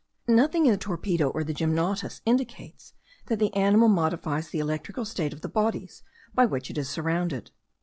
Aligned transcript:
Nothing 0.27 0.65
in 0.65 0.71
the 0.71 0.79
torpedo 0.79 1.29
or 1.29 1.41
in 1.41 1.45
the 1.45 1.53
gymnotus 1.53 2.21
indicates 2.25 2.93
that 3.27 3.37
the 3.37 3.53
animal 3.55 3.87
modifies 3.87 4.49
the 4.49 4.57
electrical 4.57 5.05
state 5.05 5.31
of 5.31 5.41
the 5.41 5.47
bodies 5.47 6.01
by 6.33 6.47
which 6.47 6.71
it 6.71 6.77
is 6.79 6.89
surrounded. 6.89 7.51